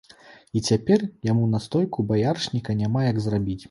І 0.59 0.63
цяпер 0.71 1.05
яму 1.31 1.51
настойку 1.53 2.09
баярышніка 2.15 2.81
няма 2.85 3.09
як 3.11 3.17
зрабіць. 3.27 3.59